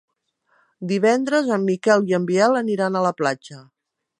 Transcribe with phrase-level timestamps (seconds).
[0.91, 3.61] Divendres en Miquel i en Biel aniran a la platja.